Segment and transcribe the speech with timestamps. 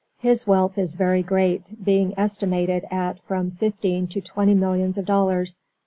[0.17, 5.61] His wealth is very great, being estimated at from fifteen to twenty millions of dollars.